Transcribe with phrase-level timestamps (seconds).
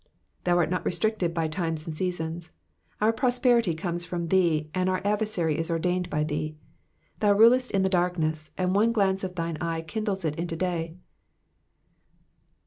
[0.23, 2.49] '*'' Thou art not restricted by times and seasons.
[2.99, 6.57] Our prosperity comes from thee, and our adversity is or dained by thee.
[7.19, 10.95] Thou rulest in the darkness, and one glance of thine eye kindles it into day.